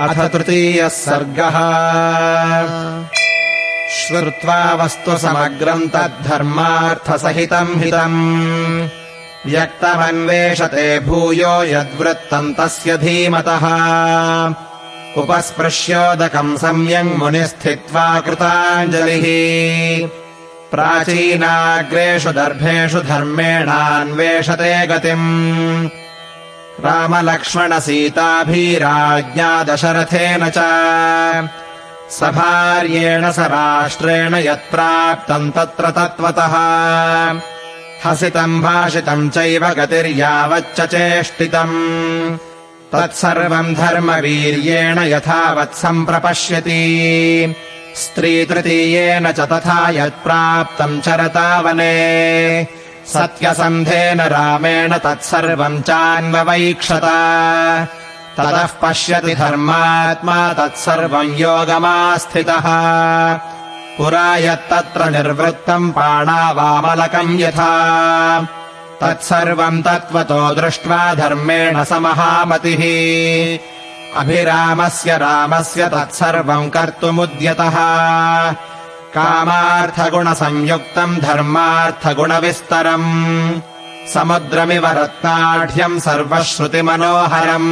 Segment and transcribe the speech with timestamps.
[0.00, 1.56] अथ तृतीयः सर्गः।
[3.90, 8.88] श्रुत्वा वस्तु समग्रम् तद्धर्मार्थसहितम् हितम्।
[9.46, 13.64] व्यक्तमन्वेषते भूयो यद्वृत्तम् तस्य धीमतः।
[15.22, 19.22] उपस्पृश्योदकम् सम्यङ् मुनिस्थित्वा कृताञ्जलिः।
[20.70, 25.88] प्राचीनाग्रेषु दर्भेषु धर्मेणान्वेषते गतिम्
[26.84, 30.58] रामलक्ष्मणसीताभिराज्ञा दशरथेन च।
[32.10, 36.54] सभार्येण स राष्ट्रेण यत्प्राप्तम् तत्र तत्त्वतः।
[38.06, 42.38] हसितम् भाषितम् चैव गतिर्यावच्च चेष्टितम्।
[42.92, 47.54] तत्सर्वम् धर्मवीर्येण यथावत् सम्प्रपश्यति।
[47.96, 52.77] स्त्रीतृतीयेन च तथा यत्प्राप्तम् चरतावने
[53.12, 57.04] सत्यसन्धेन रामेण तत्सर्वम् चान्ववैक्षत।
[58.36, 62.66] ततः पश्यति धर्मात्मा तत्सर्वम् योगमास्थितः।
[63.98, 67.72] पुरा यत्तत्र निर्वृत्तम् पाणावामलकम् यथा।
[69.00, 72.82] तत्सर्वम् तत्त्वतो दृष्ट्वा धर्मेण स महामतिः
[74.20, 77.76] अभिरामस्य रामस्य तत्सर्वम् कर्तुमुद्यतः
[79.18, 83.10] कामार्थगुणसंयुक्तम् धर्मार्थगुणविस्तरम्
[84.12, 87.70] समुद्रमिव रत्नाढ्यम् सर्वश्रुतिमनोहरम्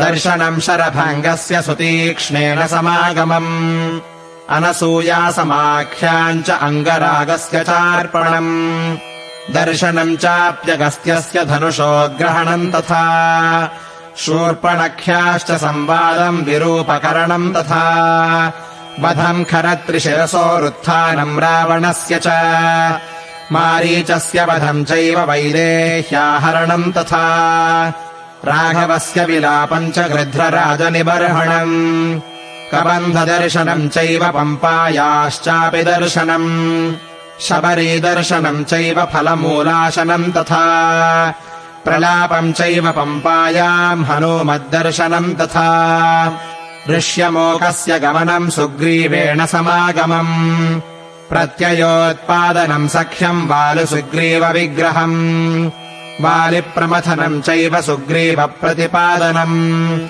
[0.00, 3.52] दर्शनम् शरभङ्गस्य सुतीक्ष्णेन समागमम्
[4.56, 8.52] अनसूयासमाख्याम् च अङ्गरागस्य चार्पणम्
[9.50, 13.72] दर्शनम् चाप्यगस्त्यस्य धनुषोग्रहणम् तथा।
[14.16, 18.52] शूर्पणख्याश्च संवादम् विरूपकरणम् तथा।
[19.00, 22.28] वधम् खरत्रिशिरसोरुत्थानम् रावणस्य च।
[23.52, 27.26] मारीचस्य वधम् चैव वैदेह्याहरणम् तथा।
[28.44, 32.20] राघवस्य विलापम् च गृध्रराजनिबर्हणम्।
[32.74, 36.92] कबन्धदर्शनम् चैव पम्पायाश्चापि दर्शनम्
[37.40, 41.34] शबरीदर्शनम् चैव फलमूलाशनम् तथा।
[41.84, 46.38] प्रलापम् चैव पम्पायाम् हनूमद्दर्शनम् तथा।
[46.90, 50.80] ऋष्यमोकस्य गमनम् सुग्रीवेण समागमम्।
[51.28, 55.70] प्रत्ययोत्पादनम् सख्यम् वालुसुग्रीवविग्रहम्
[56.20, 60.08] वालिप्रमथनम् चैव सुग्रीवप्रतिपादनम्।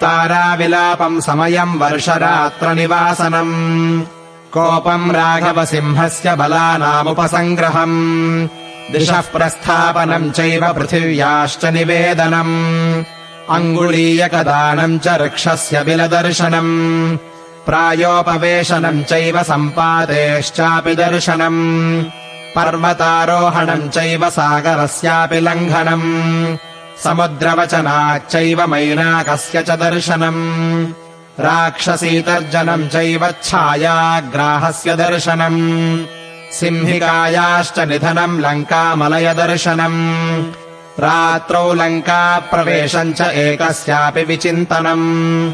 [0.00, 4.02] ताराविलापम् समयम् वर्षरात्रनिवासनम्
[4.52, 8.48] कोपम् राघवसिंहस्य बलानामुपसङ्ग्रहम्।
[8.92, 13.04] दिशः प्रस्थापनम् चैव पृथिव्याश्च निवेदनम्।
[13.50, 17.18] अङ्गुलीयकदानम् च वृक्षस्य बिलदर्शनम्।
[17.66, 22.04] प्रायोपवेशनम् चैव सम्पादेश्चापि दर्शनम्।
[22.56, 26.56] पर्वतारोहणम् चैव सागरस्यापि लङ्घनम्।
[27.04, 31.01] समुद्रवचनाच्चैव मैनाकस्य च दर्शनम्
[31.40, 36.04] राक्षसीतर्जनम् चैव छायाग्राहस्य दर्शनम्।
[36.52, 40.52] सिंहिकायाश्च निधनम् लङ्कामलयदर्शनम्।
[41.00, 45.52] रात्रौ लङ्काप्रवेशम् च एकस्यापि विचिन्तनम्।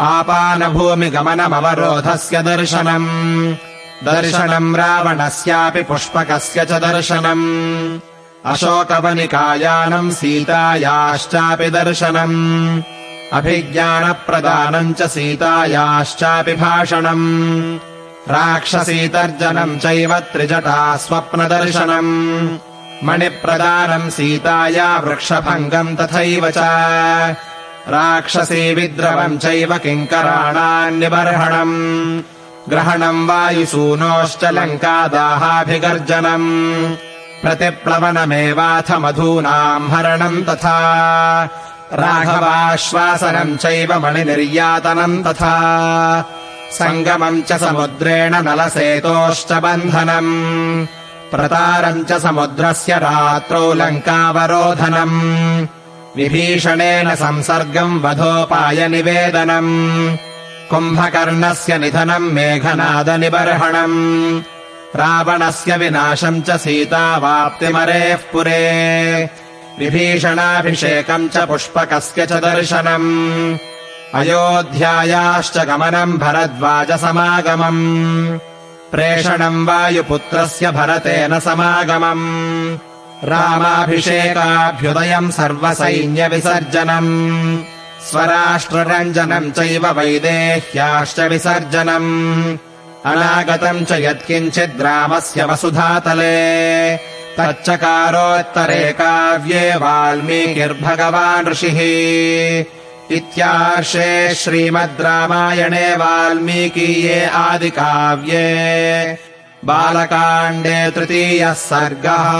[0.00, 3.54] आपानभूमिगमनमवरोधस्य दर्शनम्।
[4.04, 7.98] दर्शनम् रावणस्यापि पुष्पकस्य च दर्शनम्।
[8.46, 12.82] अशोकवनिकायानम् सीतायाश्चापि दर्शनम्
[13.34, 17.78] अभिज्ञानप्रदानम् च सीतायाश्चापि भाषणम्।
[18.30, 22.58] राक्षसीतर्जनम् चैव त्रिजटा स्वप्नदर्शनम्।
[23.04, 26.54] मणिप्रदानम् सीताया वृक्षभङ्गम् तथैव च।
[27.88, 32.22] राक्षसी विद्रवम् चैव किङ्कराणान्निबर्हणम्।
[32.68, 36.96] ग्रहणम् वायुसूनोश्च लङ्कादाहाभिगर्जनम्।
[37.42, 40.78] प्रतिप्लवनमेवाथ मधूनाम् हरणम् तथा
[41.92, 46.24] राघवाश्वासनम् चैव मणिनिर्यातनम् तथा।
[46.72, 50.86] सङ्गमम् च समुद्रेण नलसेतोश्च बन्धनम्।
[51.30, 55.66] प्रतारम् च समुद्रस्य रात्रौ लङ्कावरोधनम्।
[56.16, 60.16] विभीषणेन संसर्गम् वधोपायनिवेदनम्।
[60.70, 64.42] कुम्भकर्णस्य निधनम् मेघनादनिबर्हणम्।
[64.96, 69.43] रावणस्य विनाशम् च सीतावाप्तिमरेः पुरे
[69.78, 73.58] विभीषणाभिषेकम् च पुष्पकस्य च दर्शनम्।
[74.14, 78.38] अयोध्यायाश्च गमनम् भरद्वाजसमागमम्।
[78.90, 82.78] प्रेषणम् वायुपुत्रस्य भरतेन समागमम्।
[83.24, 87.58] रामाभिषेकाभ्युदयम् सर्वसैन्यविसर्जनम्।
[88.10, 92.56] स्वराष्ट्ररञ्जनम् चैव वैदेह्याश्च विसर्जनम्।
[93.06, 101.80] अनागतम् च यत्किञ्चिद्रामस्य वसुधातले तच्चकारोत्तरे काव्ये वाल्मीकिर्भगवान् ऋषिः
[103.16, 108.46] इत्यार्षे श्रीमद् रामायणे वाल्मीकीये आदिकाव्ये
[109.70, 112.30] बालकाण्डे तृतीयः सर्गः